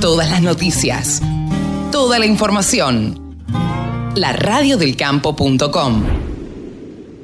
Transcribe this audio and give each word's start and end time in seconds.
Todas 0.00 0.30
las 0.30 0.40
noticias. 0.40 1.20
Toda 1.90 2.20
la 2.20 2.26
información. 2.26 3.36
La 4.14 4.32
radiodelcampo.com. 4.32 6.04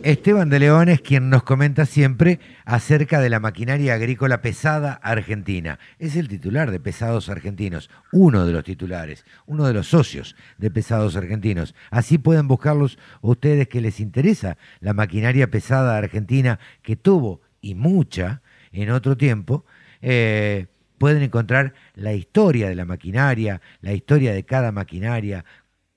Esteban 0.02 0.50
de 0.50 0.58
León 0.58 0.88
es 0.88 1.00
quien 1.00 1.30
nos 1.30 1.44
comenta 1.44 1.86
siempre 1.86 2.40
acerca 2.64 3.20
de 3.20 3.30
la 3.30 3.38
maquinaria 3.38 3.94
agrícola 3.94 4.42
pesada 4.42 4.94
argentina. 4.94 5.78
Es 6.00 6.16
el 6.16 6.26
titular 6.26 6.72
de 6.72 6.80
Pesados 6.80 7.28
Argentinos, 7.28 7.90
uno 8.10 8.44
de 8.44 8.52
los 8.52 8.64
titulares, 8.64 9.24
uno 9.46 9.68
de 9.68 9.72
los 9.72 9.86
socios 9.86 10.34
de 10.58 10.72
Pesados 10.72 11.14
Argentinos. 11.14 11.76
Así 11.92 12.18
pueden 12.18 12.48
buscarlos 12.48 12.98
ustedes 13.20 13.68
que 13.68 13.80
les 13.80 14.00
interesa 14.00 14.58
la 14.80 14.94
maquinaria 14.94 15.48
pesada 15.48 15.96
argentina 15.96 16.58
que 16.82 16.96
tuvo 16.96 17.40
y 17.60 17.76
mucha 17.76 18.42
en 18.72 18.90
otro 18.90 19.16
tiempo. 19.16 19.64
Eh, 20.02 20.66
pueden 21.04 21.22
encontrar 21.22 21.74
la 21.96 22.14
historia 22.14 22.66
de 22.66 22.74
la 22.74 22.86
maquinaria, 22.86 23.60
la 23.82 23.92
historia 23.92 24.32
de 24.32 24.42
cada 24.42 24.72
maquinaria, 24.72 25.44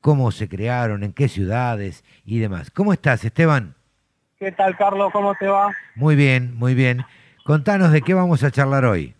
cómo 0.02 0.31
se 0.31 0.49
crearon, 0.49 1.02
en 1.02 1.13
qué 1.13 1.30
ciudades 1.30 2.03
y 2.25 2.39
demás. 2.39 2.71
¿Cómo 2.71 2.91
estás, 2.91 3.23
Esteban? 3.23 3.73
¿Qué 4.38 4.52
tal, 4.52 4.75
Carlos? 4.75 5.13
¿Cómo 5.13 5.33
te 5.35 5.47
va? 5.47 5.73
Muy 5.95 6.17
bien, 6.17 6.53
muy 6.57 6.75
bien. 6.75 7.05
Contanos 7.45 7.93
de 7.93 8.02
qué 8.02 8.13
vamos 8.13 8.43
a 8.43 8.52
charlar 8.52 8.83
hoy. 8.83 9.16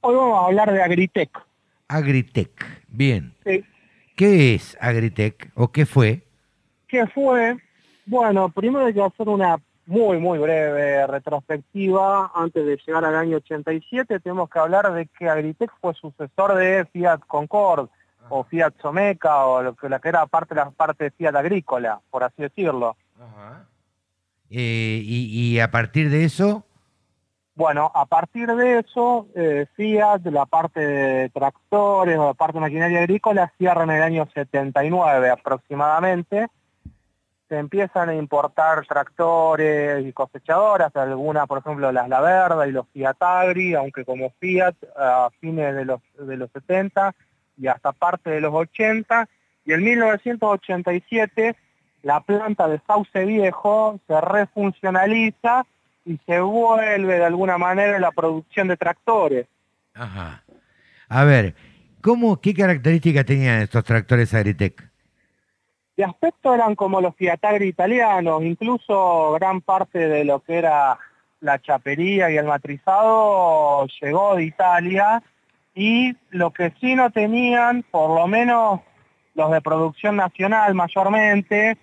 Hoy 0.00 0.14
vamos 0.14 0.42
a 0.42 0.46
hablar 0.46 0.72
de 0.72 0.82
Agritech. 0.82 1.30
Agritech, 1.86 2.64
bien. 2.88 3.34
Sí. 3.44 3.62
¿Qué 4.16 4.54
es 4.54 4.78
Agritech 4.80 5.50
o 5.54 5.70
qué 5.70 5.84
fue? 5.84 6.22
¿Qué 6.88 7.06
fue? 7.08 7.58
Bueno, 8.06 8.48
primero 8.48 8.86
hay 8.86 8.94
que 8.94 9.02
hacer 9.02 9.28
una 9.28 9.58
muy, 9.86 10.18
muy 10.18 10.38
breve 10.38 11.06
retrospectiva. 11.06 12.30
Antes 12.34 12.66
de 12.66 12.78
llegar 12.84 13.04
al 13.04 13.16
año 13.16 13.38
87, 13.38 14.20
tenemos 14.20 14.50
que 14.50 14.58
hablar 14.58 14.92
de 14.92 15.06
que 15.06 15.28
Agritech 15.28 15.70
fue 15.80 15.94
sucesor 15.94 16.54
de 16.56 16.84
Fiat 16.92 17.20
Concord 17.26 17.88
o 18.28 18.44
Fiat 18.44 18.74
Someca 18.82 19.46
o 19.46 19.62
lo 19.62 19.74
que, 19.74 19.88
la 19.88 20.00
que 20.00 20.08
era 20.08 20.26
parte, 20.26 20.54
la 20.54 20.70
parte 20.70 21.04
de 21.04 21.10
Fiat 21.12 21.34
Agrícola, 21.34 22.00
por 22.10 22.24
así 22.24 22.42
decirlo. 22.42 22.96
Ajá. 23.18 23.66
Eh, 24.50 25.00
y, 25.04 25.58
a 25.60 25.70
partir 25.70 26.10
de 26.10 26.24
eso... 26.24 26.64
Bueno, 27.54 27.90
a 27.94 28.04
partir 28.04 28.54
de 28.54 28.80
eso, 28.80 29.28
eh, 29.34 29.64
Fiat, 29.76 30.26
la 30.26 30.44
parte 30.44 30.78
de 30.78 31.30
tractores 31.30 32.18
o 32.18 32.26
la 32.26 32.34
parte 32.34 32.58
de 32.58 32.60
maquinaria 32.60 32.98
agrícola, 32.98 33.50
cierra 33.56 33.84
en 33.84 33.92
el 33.92 34.02
año 34.02 34.28
79 34.34 35.30
aproximadamente. 35.30 36.48
Se 37.48 37.58
empiezan 37.58 38.08
a 38.08 38.14
importar 38.14 38.84
tractores 38.86 40.04
y 40.04 40.12
cosechadoras, 40.12 40.94
algunas, 40.96 41.46
por 41.46 41.58
ejemplo, 41.58 41.92
las 41.92 42.08
La 42.08 42.20
Verda 42.20 42.66
y 42.66 42.72
los 42.72 42.86
Fiat 42.92 43.16
Agri, 43.20 43.74
aunque 43.74 44.04
como 44.04 44.30
Fiat 44.40 44.74
a 44.96 45.30
fines 45.40 45.74
de 45.74 45.84
los, 45.84 46.00
de 46.18 46.36
los 46.36 46.50
70 46.50 47.14
y 47.56 47.68
hasta 47.68 47.92
parte 47.92 48.30
de 48.30 48.40
los 48.40 48.52
80. 48.52 49.28
Y 49.64 49.72
en 49.72 49.84
1987 49.84 51.56
la 52.06 52.20
planta 52.20 52.68
de 52.68 52.80
Sauce 52.86 53.24
Viejo 53.24 53.98
se 54.06 54.20
refuncionaliza 54.20 55.66
y 56.04 56.20
se 56.24 56.38
vuelve 56.40 57.18
de 57.18 57.24
alguna 57.24 57.58
manera 57.58 57.98
la 57.98 58.12
producción 58.12 58.68
de 58.68 58.76
tractores. 58.76 59.48
Ajá. 59.92 60.44
A 61.08 61.24
ver, 61.24 61.56
¿cómo, 62.00 62.40
¿qué 62.40 62.54
características 62.54 63.26
tenían 63.26 63.60
estos 63.60 63.82
tractores 63.82 64.32
Agritech? 64.34 64.85
De 65.96 66.04
aspecto 66.04 66.54
eran 66.54 66.74
como 66.74 67.00
los 67.00 67.16
Fiatagri 67.16 67.68
italianos, 67.68 68.42
incluso 68.42 69.32
gran 69.32 69.62
parte 69.62 70.08
de 70.08 70.24
lo 70.24 70.40
que 70.40 70.58
era 70.58 70.98
la 71.40 71.58
chapería 71.60 72.30
y 72.30 72.36
el 72.36 72.46
matrizado 72.46 73.86
llegó 74.00 74.36
de 74.36 74.44
Italia 74.44 75.22
y 75.74 76.14
lo 76.30 76.52
que 76.52 76.72
sí 76.80 76.94
no 76.94 77.10
tenían, 77.10 77.82
por 77.90 78.18
lo 78.18 78.26
menos 78.26 78.80
los 79.34 79.50
de 79.50 79.60
producción 79.60 80.16
nacional 80.16 80.74
mayormente, 80.74 81.78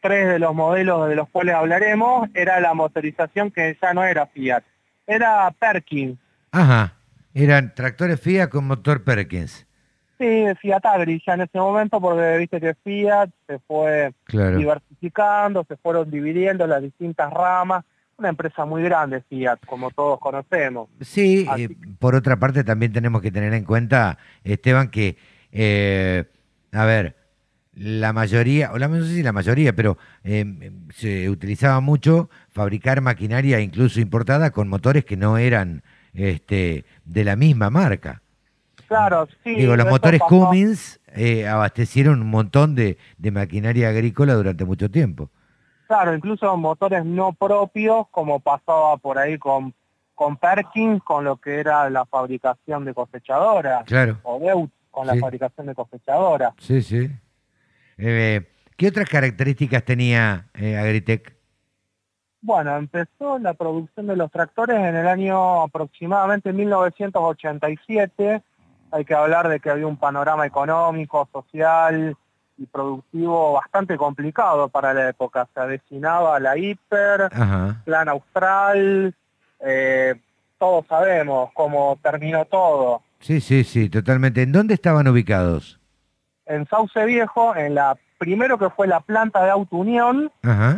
tres 0.00 0.28
de 0.28 0.38
los 0.38 0.54
modelos 0.54 1.08
de 1.08 1.16
los 1.16 1.28
cuales 1.30 1.54
hablaremos, 1.54 2.28
era 2.34 2.60
la 2.60 2.74
motorización 2.74 3.50
que 3.50 3.76
ya 3.80 3.94
no 3.94 4.04
era 4.04 4.26
Fiat, 4.26 4.62
era 5.06 5.50
Perkins. 5.58 6.18
Ajá, 6.52 6.94
eran 7.32 7.74
tractores 7.74 8.20
Fiat 8.20 8.48
con 8.48 8.66
motor 8.66 9.04
Perkins. 9.04 9.66
Sí, 10.18 10.44
Fiat 10.60 10.84
Agri 10.86 11.22
ya 11.26 11.34
en 11.34 11.42
ese 11.42 11.58
momento, 11.58 12.00
porque 12.00 12.38
viste 12.38 12.60
que 12.60 12.74
Fiat 12.74 13.30
se 13.46 13.58
fue 13.60 14.12
diversificando, 14.28 15.64
se 15.68 15.76
fueron 15.76 16.10
dividiendo 16.10 16.66
las 16.66 16.82
distintas 16.82 17.32
ramas, 17.32 17.84
una 18.16 18.28
empresa 18.28 18.64
muy 18.64 18.82
grande 18.82 19.22
Fiat, 19.28 19.58
como 19.66 19.90
todos 19.90 20.20
conocemos. 20.20 20.88
Sí, 21.00 21.46
eh, 21.58 21.68
por 21.98 22.14
otra 22.14 22.36
parte 22.38 22.62
también 22.62 22.92
tenemos 22.92 23.22
que 23.22 23.32
tener 23.32 23.52
en 23.54 23.64
cuenta, 23.64 24.18
Esteban, 24.44 24.88
que, 24.88 25.16
eh, 25.50 26.24
a 26.72 26.84
ver, 26.84 27.16
la 27.74 28.12
mayoría, 28.12 28.72
o 28.72 28.78
la, 28.78 28.88
no 28.88 29.04
sé 29.04 29.14
si 29.14 29.22
la 29.22 29.32
mayoría, 29.32 29.74
pero 29.74 29.98
em, 30.22 30.88
se 30.90 31.28
utilizaba 31.28 31.80
mucho 31.80 32.30
fabricar 32.50 33.00
maquinaria 33.00 33.60
incluso 33.60 34.00
importada 34.00 34.52
con 34.52 34.68
motores 34.68 35.04
que 35.04 35.16
no 35.16 35.38
eran 35.38 35.82
este, 36.12 36.84
de 37.04 37.24
la 37.24 37.34
misma 37.36 37.70
marca. 37.70 38.22
Claro, 38.88 39.28
sí. 39.42 39.54
Digo, 39.54 39.76
los 39.76 39.86
motores 39.86 40.20
Cummins 40.20 41.00
eh, 41.08 41.46
abastecieron 41.46 42.20
un 42.20 42.30
montón 42.30 42.74
de, 42.74 42.98
de, 43.18 43.30
maquinaria 43.30 43.88
agrícola 43.88 44.34
durante 44.34 44.64
mucho 44.64 44.90
tiempo. 44.90 45.30
Claro, 45.86 46.14
incluso 46.14 46.56
motores 46.56 47.04
no 47.04 47.32
propios, 47.32 48.08
como 48.10 48.40
pasaba 48.40 48.96
por 48.96 49.18
ahí 49.18 49.38
con, 49.38 49.74
con 50.14 50.36
Perkins, 50.36 51.02
con 51.02 51.24
lo 51.24 51.36
que 51.36 51.60
era 51.60 51.88
la 51.90 52.04
fabricación 52.06 52.84
de 52.84 52.94
cosechadoras. 52.94 53.84
Claro. 53.84 54.18
O 54.22 54.38
Deutz 54.38 54.70
con 54.90 55.06
la 55.06 55.16
fabricación 55.16 55.66
de 55.66 55.74
cosechadoras. 55.74 56.54
Sí, 56.58 56.80
sí. 56.82 57.10
Eh, 57.98 58.48
¿Qué 58.76 58.88
otras 58.88 59.08
características 59.08 59.84
tenía 59.84 60.46
eh, 60.54 60.76
Agritech? 60.76 61.34
Bueno, 62.40 62.76
empezó 62.76 63.38
la 63.38 63.54
producción 63.54 64.06
de 64.06 64.16
los 64.16 64.30
tractores 64.30 64.76
en 64.76 64.96
el 64.96 65.06
año 65.06 65.62
aproximadamente 65.62 66.52
1987. 66.52 68.42
Hay 68.90 69.04
que 69.04 69.14
hablar 69.14 69.48
de 69.48 69.60
que 69.60 69.70
había 69.70 69.86
un 69.86 69.96
panorama 69.96 70.46
económico, 70.46 71.28
social 71.32 72.16
y 72.56 72.66
productivo 72.66 73.52
bastante 73.54 73.96
complicado 73.96 74.68
para 74.68 74.94
la 74.94 75.08
época. 75.08 75.48
Se 75.52 75.60
avecinaba 75.60 76.38
la 76.38 76.56
hiper, 76.56 77.28
plan 77.84 78.08
austral, 78.08 79.14
eh, 79.60 80.14
todos 80.58 80.86
sabemos 80.86 81.50
cómo 81.54 81.98
terminó 82.02 82.44
todo. 82.44 83.02
Sí, 83.18 83.40
sí, 83.40 83.64
sí, 83.64 83.88
totalmente. 83.88 84.42
¿En 84.42 84.52
dónde 84.52 84.74
estaban 84.74 85.08
ubicados? 85.08 85.80
en 86.46 86.66
Sauce 86.66 87.04
Viejo, 87.04 87.54
en 87.56 87.74
la 87.74 87.96
primero 88.18 88.58
que 88.58 88.70
fue 88.70 88.86
la 88.86 89.00
planta 89.00 89.44
de 89.44 89.50
Auto 89.50 89.76
Unión, 89.76 90.30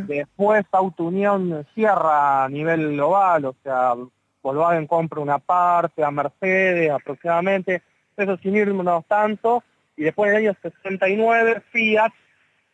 después 0.06 0.64
Auto 0.72 1.04
Unión 1.04 1.66
cierra 1.74 2.44
a 2.44 2.48
nivel 2.48 2.92
global, 2.92 3.44
o 3.44 3.54
sea, 3.62 3.94
Volkswagen 4.42 4.86
compra 4.86 5.20
una 5.20 5.38
parte 5.38 6.02
a 6.02 6.10
Mercedes 6.10 6.90
aproximadamente, 6.90 7.82
eso 8.16 8.36
sin 8.38 8.56
irnos 8.56 9.06
tanto, 9.06 9.62
y 9.96 10.04
después 10.04 10.30
en 10.30 10.36
el 10.36 10.48
año 10.48 10.56
69 10.62 11.62
Fiat 11.70 12.12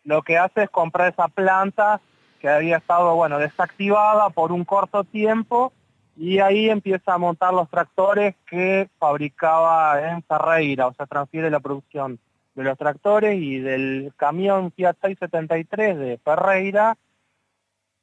lo 0.05 0.23
que 0.23 0.39
hace 0.39 0.65
es 0.65 0.71
comprar 0.71 1.13
esa 1.13 1.29
planta 1.29 2.01
que 2.41 2.49
había 2.49 2.79
estado, 2.79 3.15
bueno, 3.15 3.39
desactivada 3.39 4.31
por 4.31 4.51
un 4.51 4.65
corto 4.65 5.05
tiempo, 5.05 5.73
y 6.17 6.41
ahí 6.41 6.69
empieza 6.69 7.15
a 7.15 7.19
montar 7.19 7.55
los 7.55 7.71
tractores 7.71 8.35
que 8.47 8.89
fabricaba 8.99 10.11
en 10.11 10.23
Ferreira, 10.25 10.89
o 10.89 10.95
sea, 10.95 11.07
transfiere 11.07 11.51
la 11.51 11.61
producción 11.61 12.19
de 12.55 12.65
los 12.65 12.77
tractores 12.77 13.39
y 13.41 13.61
del 13.61 14.13
camión 14.17 14.73
Fiat 14.73 14.97
673 15.01 15.99
de 15.99 16.19
Ferreira 16.19 16.97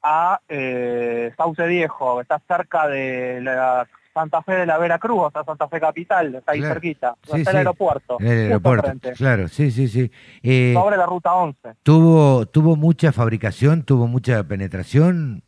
a 0.01 0.39
eh, 0.47 1.33
Sauce 1.37 1.67
Viejo, 1.67 2.21
está 2.21 2.39
cerca 2.47 2.87
de 2.87 3.41
la 3.41 3.87
Santa 4.19 4.41
Fe 4.41 4.53
de 4.53 4.65
la 4.65 4.77
Veracruz, 4.77 5.19
o 5.27 5.31
sea, 5.31 5.45
Santa 5.45 5.69
Fe 5.69 5.79
Capital, 5.79 6.35
está 6.35 6.51
ahí 6.51 6.61
cerquita, 6.61 7.15
está 7.33 7.51
el 7.51 7.57
aeropuerto. 7.57 8.17
El 8.19 8.27
aeropuerto, 8.27 8.91
claro, 9.15 9.47
sí, 9.47 9.71
sí, 9.71 9.87
sí. 9.87 10.11
Eh, 10.43 10.73
Sobre 10.75 10.97
la 10.97 11.05
ruta 11.05 11.33
11. 11.33 11.75
¿tuvo, 11.83 12.45
¿Tuvo 12.45 12.75
mucha 12.75 13.13
fabricación, 13.13 13.83
tuvo 13.83 14.07
mucha 14.07 14.43
penetración? 14.43 15.41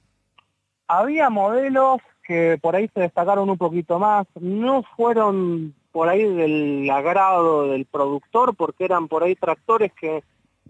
Había 0.88 1.30
modelos 1.30 1.98
que 2.26 2.58
por 2.62 2.78
ahí 2.78 2.90
se 2.94 3.02
destacaron 3.02 3.50
un 3.50 3.58
poquito 3.58 4.00
más, 4.00 4.26
no 4.40 4.84
fueron 4.96 5.74
por 5.92 6.08
ahí 6.08 6.24
del 6.24 6.90
agrado 6.90 7.68
del 7.68 7.86
productor, 7.86 8.56
porque 8.56 8.86
eran 8.86 9.10
por 9.10 9.24
ahí 9.24 9.36
tractores 9.36 9.92
que 10.00 10.24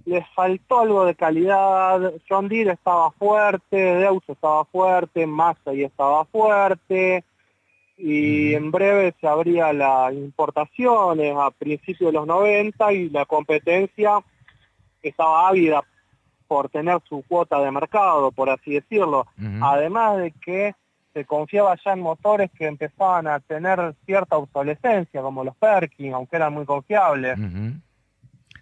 les 0.05 0.27
faltó 0.29 0.79
algo 0.79 1.05
de 1.05 1.13
calidad. 1.13 2.13
John 2.27 2.47
Deere 2.47 2.71
estaba 2.71 3.11
fuerte, 3.11 3.77
Deus 3.77 4.23
estaba 4.27 4.65
fuerte, 4.65 5.27
Massey 5.27 5.83
estaba 5.83 6.25
fuerte, 6.25 7.23
y 8.03 8.55
en 8.55 8.71
breve 8.71 9.13
se 9.19 9.27
abría 9.27 9.71
las 9.73 10.13
importaciones 10.13 11.35
a 11.37 11.51
principios 11.51 12.11
de 12.11 12.19
los 12.19 12.27
90 12.27 12.93
y 12.93 13.09
la 13.09 13.25
competencia 13.25 14.19
estaba 15.03 15.47
ávida 15.47 15.83
por 16.47 16.69
tener 16.69 16.99
su 17.07 17.23
cuota 17.27 17.59
de 17.61 17.71
mercado, 17.71 18.31
por 18.31 18.49
así 18.49 18.73
decirlo. 18.73 19.27
Además 19.61 20.17
de 20.17 20.31
que 20.31 20.75
se 21.13 21.25
confiaba 21.25 21.77
ya 21.83 21.93
en 21.93 22.01
motores 22.01 22.49
que 22.57 22.67
empezaban 22.67 23.27
a 23.27 23.39
tener 23.39 23.95
cierta 24.05 24.37
obsolescencia, 24.37 25.21
como 25.21 25.43
los 25.43 25.55
Perkin, 25.55 26.13
aunque 26.13 26.37
eran 26.37 26.53
muy 26.53 26.65
confiables. 26.65 27.37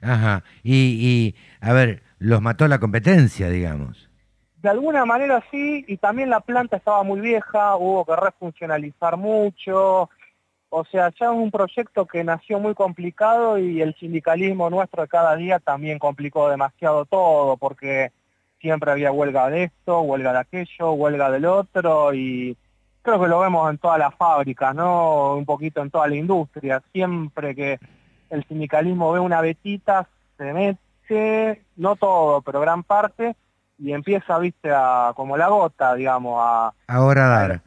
Ajá. 0.02 0.44
Y, 0.64 0.76
y, 0.76 1.36
a 1.62 1.74
ver, 1.74 2.04
los 2.20 2.42
mató 2.42 2.68
la 2.68 2.80
competencia, 2.80 3.50
digamos. 3.50 4.09
De 4.62 4.70
alguna 4.70 5.06
manera 5.06 5.42
sí, 5.52 5.86
y 5.88 5.98
también 5.98 6.30
la 6.30 6.42
planta 6.42 6.78
estaba 6.78 7.04
muy 7.04 7.22
vieja, 7.22 7.78
hubo 7.78 8.04
que 8.04 8.16
refuncionalizar 8.16 9.16
mucho. 9.16 10.10
O 10.70 10.86
sea, 10.86 11.10
ya 11.18 11.28
es 11.28 11.32
un 11.32 11.50
proyecto 11.50 12.06
que 12.06 12.24
nació 12.24 12.60
muy 12.60 12.76
complicado 12.76 13.58
y 13.58 13.82
el 13.82 13.96
sindicalismo 13.96 14.70
nuestro 14.70 15.04
de 15.04 15.08
cada 15.08 15.36
día 15.36 15.60
también 15.60 15.98
complicó 15.98 16.50
demasiado 16.50 17.06
todo, 17.06 17.56
porque 17.58 18.12
siempre 18.60 18.92
había 18.92 19.12
huelga 19.14 19.50
de 19.50 19.64
esto, 19.64 20.02
huelga 20.02 20.34
de 20.34 20.40
aquello, 20.40 20.92
huelga 20.92 21.32
del 21.32 21.46
otro, 21.46 22.14
y 22.14 22.58
creo 23.02 23.20
que 23.20 23.28
lo 23.28 23.40
vemos 23.40 23.70
en 23.70 23.78
todas 23.78 23.98
las 23.98 24.14
fábricas, 24.16 24.76
¿no? 24.76 25.36
Un 25.36 25.46
poquito 25.46 25.82
en 25.82 25.90
toda 25.90 26.08
la 26.08 26.16
industria. 26.16 26.84
Siempre 26.92 27.56
que 27.56 27.80
el 28.30 28.44
sindicalismo 28.46 29.12
ve 29.14 29.20
una 29.20 29.42
vetita, 29.42 30.08
se 30.38 30.54
mete, 30.54 31.64
no 31.78 31.96
todo, 31.96 32.42
pero 32.42 32.60
gran 32.60 32.84
parte, 32.84 33.36
y 33.80 33.94
empieza, 33.94 34.38
viste, 34.40 34.70
a, 34.72 35.14
como 35.16 35.38
la 35.38 35.48
gota, 35.48 35.96
digamos, 35.96 36.38
a... 36.38 36.74
Ahora 36.88 37.28
dar. 37.28 37.62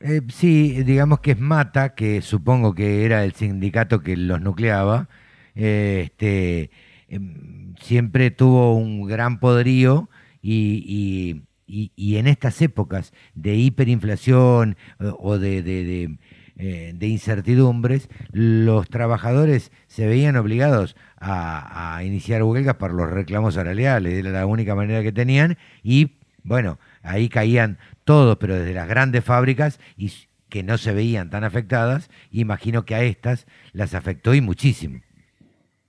Eh, 0.00 0.20
sí, 0.28 0.82
digamos 0.82 1.20
que 1.20 1.32
es 1.32 1.38
Mata, 1.38 1.94
que 1.94 2.20
supongo 2.20 2.74
que 2.74 3.04
era 3.04 3.24
el 3.24 3.32
sindicato 3.32 4.00
que 4.00 4.16
los 4.16 4.40
nucleaba, 4.40 5.08
eh, 5.54 6.02
este, 6.06 6.70
em, 7.08 7.74
siempre 7.76 8.30
tuvo 8.30 8.74
un 8.74 9.06
gran 9.06 9.38
poderío 9.38 10.08
y, 10.40 11.44
y, 11.66 12.16
en 12.16 12.26
estas 12.26 12.60
épocas 12.60 13.12
de 13.34 13.54
hiperinflación 13.54 14.76
eh, 15.00 15.12
o 15.18 15.38
de, 15.38 15.62
de, 15.62 16.18
eh, 16.64 16.92
de, 16.94 17.08
incertidumbres, 17.08 18.08
los 18.30 18.88
trabajadores 18.88 19.72
se 19.88 20.06
veían 20.06 20.36
obligados 20.36 20.94
a, 21.18 21.96
a, 21.96 22.04
iniciar 22.04 22.44
huelgas 22.44 22.76
por 22.76 22.94
los 22.94 23.10
reclamos 23.10 23.54
salariales, 23.54 24.12
era 24.12 24.30
la 24.30 24.46
única 24.46 24.76
manera 24.76 25.02
que 25.02 25.10
tenían 25.10 25.58
y 25.82 26.18
bueno, 26.44 26.78
ahí 27.02 27.28
caían 27.28 27.78
todos, 28.04 28.36
pero 28.36 28.54
desde 28.54 28.74
las 28.74 28.86
grandes 28.86 29.24
fábricas 29.24 29.80
y 29.96 30.12
que 30.48 30.62
no 30.62 30.78
se 30.78 30.92
veían 30.92 31.30
tan 31.30 31.42
afectadas, 31.42 32.10
imagino 32.30 32.84
que 32.84 32.94
a 32.94 33.02
estas 33.02 33.48
las 33.72 33.92
afectó 33.94 34.32
y 34.32 34.40
muchísimo. 34.40 35.00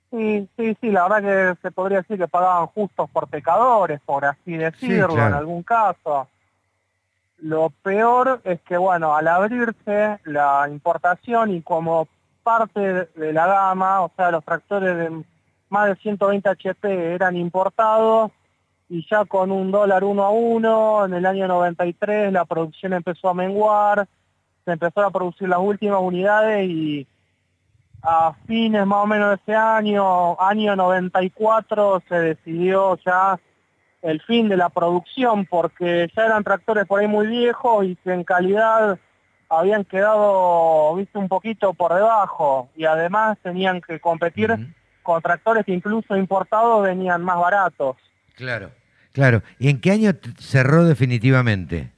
Sí, 0.10 0.50
sí, 0.58 0.76
sí, 0.82 0.90
la 0.90 1.08
verdad 1.08 1.54
que 1.54 1.62
se 1.62 1.70
podría 1.70 2.00
decir 2.00 2.18
que 2.18 2.28
pagaban 2.28 2.66
justos 2.66 3.08
por 3.12 3.28
pecadores, 3.28 4.02
por 4.04 4.26
así 4.26 4.58
decirlo, 4.58 5.14
en 5.14 5.34
algún 5.34 5.62
caso. 5.62 6.28
Lo 7.38 7.70
peor 7.70 8.42
es 8.44 8.62
que, 8.62 8.78
bueno, 8.78 9.16
al 9.16 9.28
abrirse 9.28 10.20
la 10.24 10.68
importación 10.70 11.54
y 11.54 11.62
como 11.62 12.08
parte 12.44 13.10
de 13.16 13.34
la 13.34 13.48
gama, 13.48 14.02
o 14.02 14.12
sea, 14.16 14.32
los 14.32 14.44
tractores 14.44 14.98
de 14.98 15.24
más 15.70 15.88
de 15.88 15.96
120 15.96 16.50
HP 16.50 17.14
eran 17.16 17.36
importados 17.36 18.32
y 18.90 19.06
ya 19.10 19.26
con 19.26 19.52
un 19.52 19.72
dólar 19.72 20.04
uno 20.04 20.24
a 20.24 20.30
uno, 20.30 21.06
en 21.06 21.14
el 21.16 21.26
año 21.26 21.48
93 21.48 22.32
la 22.32 22.46
producción 22.46 22.94
empezó 22.94 23.30
a 23.30 23.34
menguar, 23.34 24.08
se 24.66 24.72
empezó 24.72 25.02
a 25.02 25.12
producir 25.12 25.50
las 25.50 25.60
últimas 25.60 26.00
unidades 26.02 26.70
y 26.70 27.08
a 28.04 28.34
fines 28.46 28.86
más 28.86 29.04
o 29.04 29.08
menos 29.08 29.30
de 29.30 29.36
ese 29.36 29.56
año, 29.56 30.40
año 30.40 30.76
94, 30.76 32.04
se 32.08 32.16
decidió 32.16 32.98
ya 32.98 33.40
el 34.04 34.22
fin 34.22 34.50
de 34.50 34.58
la 34.58 34.70
producción 34.70 35.46
porque 35.46 36.12
ya 36.16 36.26
eran 36.26 36.44
tractores 36.44 36.86
por 36.86 37.00
ahí 37.00 37.08
muy 37.08 37.26
viejos 37.28 37.86
y 37.86 37.96
que 37.96 38.14
en 38.14 38.24
calidad 38.24 39.00
habían 39.50 39.86
quedado, 39.86 40.96
viste, 40.96 41.18
un 41.18 41.30
poquito 41.30 41.74
por 41.74 41.94
debajo 41.94 42.70
y 42.76 42.86
además 42.86 43.38
tenían 43.42 43.82
que 43.82 44.00
competir 44.00 44.56
con 45.02 45.22
tractores 45.22 45.66
que 45.66 45.74
incluso 45.74 46.16
importados 46.18 46.84
venían 46.84 47.24
más 47.24 47.40
baratos. 47.40 47.96
Claro, 48.36 48.72
claro. 49.14 49.42
¿Y 49.58 49.70
en 49.70 49.80
qué 49.80 49.92
año 49.92 50.12
cerró 50.38 50.86
definitivamente? 50.86 51.92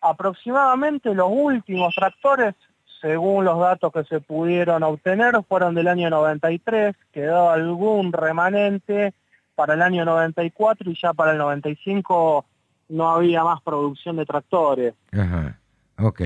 Aproximadamente 0.00 1.14
los 1.14 1.28
últimos 1.30 1.94
tractores 1.94 2.54
según 3.00 3.44
los 3.44 3.58
datos 3.60 3.92
que 3.92 4.04
se 4.04 4.20
pudieron 4.20 4.82
obtener, 4.82 5.34
fueron 5.48 5.74
del 5.74 5.88
año 5.88 6.10
93, 6.10 6.96
quedó 7.12 7.50
algún 7.50 8.12
remanente 8.12 9.12
para 9.56 9.74
el 9.74 9.82
año 9.82 10.04
94 10.04 10.90
y 10.90 10.96
ya 11.00 11.12
para 11.12 11.32
el 11.32 11.38
95 11.38 12.46
no 12.90 13.10
había 13.10 13.42
más 13.42 13.60
producción 13.62 14.16
de 14.16 14.24
tractores. 14.24 14.94
Ajá, 15.10 15.58
ok. 15.98 16.20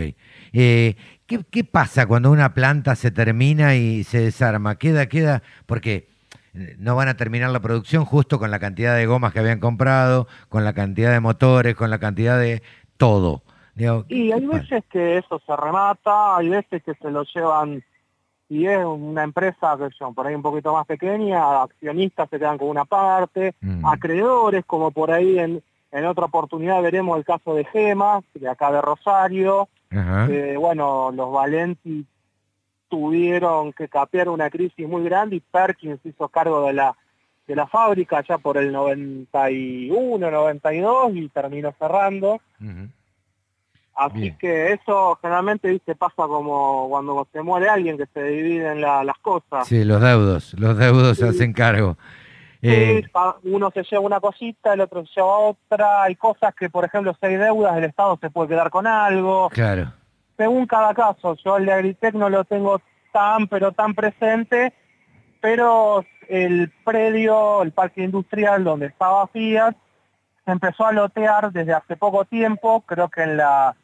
Eh, 0.53 0.97
¿qué, 1.27 1.65
pasa 1.65 2.07
cuando 2.07 2.31
una 2.31 2.53
planta 2.53 2.95
se 2.97 3.11
termina 3.11 3.77
y 3.77 4.05
se 4.05 4.21
desarma? 4.21 4.77
Queda, 4.77 5.07
queda, 5.07 5.43
porque 5.65 6.09
eh, 6.53 6.77
no 6.79 6.97
van 6.97 7.09
a 7.09 7.17
terminar 7.17 7.51
la 7.51 7.61
producción 7.61 8.05
justo 8.05 8.39
con 8.39 8.51
la 8.51 8.59
cantidad 8.59 8.95
de 8.95 9.07
gomas 9.07 9.33
que 9.33 9.39
habían 9.39 9.61
comprado, 9.61 10.29
con 10.51 10.65
la 10.65 10.75
cantidad 10.75 11.13
de 11.13 11.21
motores, 11.21 11.75
con 11.75 11.89
la 11.89 11.99
cantidad 11.99 12.39
de 12.39 12.63
todo 12.99 13.43
y 14.09 14.33
hay 14.33 14.47
veces 14.47 14.85
que 14.91 15.19
eso 15.19 15.41
se 15.47 15.57
remata, 15.57 16.37
hay 16.37 16.49
veces 16.49 16.83
que 16.83 16.95
se 16.95 17.11
lo 17.11 17.25
llevan, 17.25 17.83
y 18.51 18.67
es 18.67 18.85
una 18.85 19.23
empresa 19.23 19.79
que 19.79 19.91
son 19.97 20.13
por 20.13 20.27
ahí 20.27 20.35
un 20.35 20.43
poquito 20.43 20.73
más 20.73 20.85
pequeña, 20.85 21.63
accionistas 21.63 22.29
se 22.29 22.39
quedan 22.39 22.59
con 22.59 22.69
una 22.69 22.85
parte, 22.85 23.55
mm. 23.61 23.87
acreedores, 23.87 24.65
como 24.67 24.91
por 24.91 25.13
ahí 25.13 25.39
en, 25.39 25.63
en 25.93 26.05
otra 26.05 26.27
oportunidad 26.27 26.83
veremos 26.83 27.17
el 27.17 27.25
caso 27.25 27.55
de 27.55 27.65
Gemas, 27.65 28.25
de 28.35 28.49
acá 28.49 28.73
de 28.73 28.83
Rosario, 28.83 29.69
bueno, 30.59 31.11
los 31.13 31.33
Valenti 31.33 32.05
tuvieron 32.89 33.73
que 33.73 33.89
capear 33.89 34.29
una 34.29 34.51
crisis 34.51 34.87
muy 34.87 35.05
grande 35.05 35.37
y 35.37 35.41
Perkins 35.41 36.01
hizo 36.05 36.29
cargo 36.29 36.67
de 36.67 36.73
la 36.75 36.97
de 37.47 37.57
la 37.57 37.67
fábrica 37.67 38.23
ya 38.23 38.39
por 38.39 38.59
el 38.59 38.71
91, 38.71 40.31
92 40.31 41.17
y 41.17 41.29
terminó 41.31 41.73
cerrando. 41.79 42.41
Así 44.01 44.33
que 44.39 44.73
eso 44.73 45.19
generalmente 45.21 45.69
¿viste? 45.69 45.95
pasa 45.95 46.15
como 46.27 46.89
cuando 46.89 47.29
se 47.31 47.43
muere 47.43 47.69
alguien 47.69 47.99
que 47.99 48.07
se 48.07 48.23
dividen 48.23 48.81
las 48.81 49.19
cosas. 49.21 49.69
Sí, 49.69 49.85
los 49.85 50.01
deudos, 50.01 50.55
los 50.59 50.79
deudos 50.79 51.19
se 51.19 51.29
hacen 51.29 51.53
cargo. 51.53 51.99
Eh, 52.63 53.03
uno 53.45 53.71
se 53.73 53.83
lleva 53.83 54.01
una 54.01 54.21
cosita, 54.21 54.73
el 54.73 54.81
otro 54.81 55.05
se 55.05 55.13
lleva 55.17 55.39
otra, 55.39 56.03
hay 56.05 56.15
cosas 56.15 56.55
que, 56.55 56.71
por 56.71 56.87
ejemplo, 56.87 57.15
si 57.21 57.27
hay 57.27 57.37
deudas, 57.37 57.77
el 57.77 57.85
Estado 57.85 58.19
se 58.21 58.31
puede 58.31 58.49
quedar 58.49 58.71
con 58.71 58.87
algo. 58.87 59.51
Claro. 59.51 59.93
Según 60.39 60.67
cada 60.67 60.95
caso, 60.95 61.37
yo 61.45 61.59
el 61.59 61.67
de 61.67 61.73
Agritec 61.73 62.15
no 62.15 62.31
lo 62.31 62.45
tengo 62.45 62.81
tan, 63.13 63.49
pero 63.49 63.73
tan 63.73 63.95
presente, 63.95 64.73
pero 65.43 66.07
el 66.29 66.73
predio, 66.85 67.63
el 67.63 67.73
parque 67.73 68.03
industrial 68.03 68.65
donde 68.65 68.87
estaba 68.87 69.27
Fiat, 69.27 69.77
se 70.47 70.53
empezó 70.53 70.87
a 70.87 70.93
lotear 70.93 71.53
desde 71.53 71.75
hace 71.75 71.97
poco 71.97 72.25
tiempo, 72.25 72.81
creo 72.87 73.11
que 73.11 73.23
en 73.23 73.37
la 73.37 73.77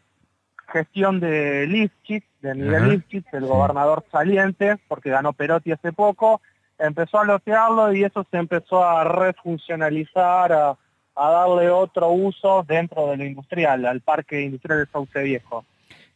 gestión 0.76 1.20
de 1.20 1.66
Lifchitz, 1.66 2.26
de 2.42 2.54
Miguel 2.54 2.90
Lifchitz, 2.90 3.32
el 3.32 3.46
gobernador 3.46 4.04
saliente, 4.12 4.76
porque 4.88 5.08
ganó 5.08 5.32
Perotti 5.32 5.72
hace 5.72 5.92
poco, 5.92 6.42
empezó 6.78 7.20
a 7.20 7.24
lotearlo 7.24 7.94
y 7.94 8.04
eso 8.04 8.26
se 8.30 8.36
empezó 8.36 8.84
a 8.84 9.04
refuncionalizar, 9.04 10.52
a, 10.52 10.76
darle 11.16 11.70
otro 11.70 12.10
uso 12.10 12.62
dentro 12.68 13.08
de 13.08 13.16
lo 13.16 13.24
industrial, 13.24 13.86
al 13.86 14.02
parque 14.02 14.42
industrial 14.42 14.80
de 14.80 14.92
Sauce 14.92 15.22
Viejo. 15.22 15.64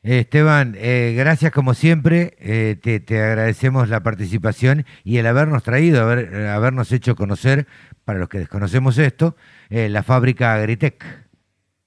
Esteban, 0.03 0.75
eh, 0.77 1.15
gracias 1.17 1.53
como 1.53 1.73
siempre, 1.73 2.35
eh, 2.39 2.77
te, 2.83 3.23
agradecemos 3.23 3.89
la 3.89 4.03
participación 4.03 4.85
y 5.05 5.17
el 5.17 5.27
habernos 5.27 5.63
traído, 5.63 6.03
haber, 6.03 6.49
habernos 6.49 6.93
hecho 6.93 7.17
conocer, 7.17 7.67
para 8.05 8.19
los 8.19 8.29
que 8.29 8.39
desconocemos 8.39 8.99
esto, 8.99 9.37
eh, 9.71 9.89
la 9.89 10.03
fábrica 10.03 10.53
Agritec. 10.55 11.30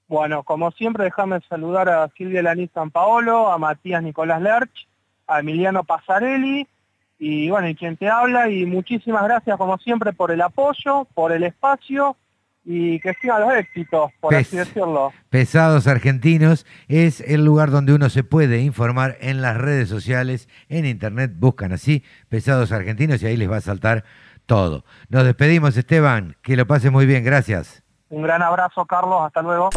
Bueno, 0.08 0.42
como 0.42 0.70
siempre, 0.72 1.04
déjame 1.04 1.40
saludar 1.48 1.88
a 1.88 2.08
Silvia 2.16 2.42
Laní 2.42 2.68
San 2.74 2.90
Paolo, 2.90 3.50
a 3.50 3.58
Matías 3.58 4.02
Nicolás 4.02 4.42
Lerch, 4.42 4.86
a 5.26 5.40
Emiliano 5.40 5.84
Pasarelli, 5.84 6.66
y 7.18 7.48
bueno, 7.48 7.68
y 7.68 7.74
quien 7.74 7.96
te 7.96 8.08
habla, 8.08 8.50
y 8.50 8.66
muchísimas 8.66 9.24
gracias 9.24 9.56
como 9.56 9.78
siempre 9.78 10.12
por 10.12 10.30
el 10.30 10.42
apoyo, 10.42 11.06
por 11.14 11.32
el 11.32 11.44
espacio, 11.44 12.16
y 12.66 12.98
que 13.00 13.14
sigan 13.20 13.42
los 13.42 13.54
éxitos, 13.54 14.10
por 14.20 14.34
así 14.34 14.56
decirlo. 14.56 15.12
Pesados 15.30 15.86
Argentinos 15.86 16.66
es 16.88 17.20
el 17.20 17.44
lugar 17.44 17.70
donde 17.70 17.94
uno 17.94 18.08
se 18.10 18.24
puede 18.24 18.60
informar 18.60 19.16
en 19.20 19.42
las 19.42 19.56
redes 19.56 19.88
sociales, 19.88 20.48
en 20.68 20.86
internet, 20.86 21.32
buscan 21.36 21.72
así, 21.72 22.04
Pesados 22.28 22.72
Argentinos, 22.72 23.22
y 23.22 23.26
ahí 23.26 23.36
les 23.36 23.50
va 23.50 23.56
a 23.56 23.62
saltar 23.62 24.04
todo. 24.46 24.84
Nos 25.08 25.24
despedimos, 25.24 25.76
Esteban, 25.76 26.36
que 26.42 26.56
lo 26.56 26.66
pase 26.66 26.90
muy 26.90 27.06
bien, 27.06 27.24
gracias. 27.24 27.83
Un 28.10 28.22
gran 28.22 28.42
abrazo, 28.42 28.84
Carlos, 28.84 29.22
hasta 29.22 29.42
luego. 29.42 29.70